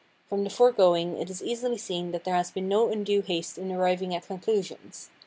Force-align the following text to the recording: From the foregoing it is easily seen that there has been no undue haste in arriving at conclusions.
From 0.27 0.43
the 0.43 0.49
foregoing 0.49 1.19
it 1.19 1.29
is 1.29 1.43
easily 1.43 1.77
seen 1.77 2.09
that 2.11 2.23
there 2.23 2.33
has 2.33 2.49
been 2.49 2.67
no 2.67 2.89
undue 2.89 3.21
haste 3.21 3.59
in 3.59 3.71
arriving 3.71 4.15
at 4.15 4.25
conclusions. 4.25 5.11